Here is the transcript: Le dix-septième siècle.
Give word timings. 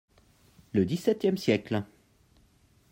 Le 0.73 0.83
dix-septième 0.83 1.37
siècle. 1.37 1.83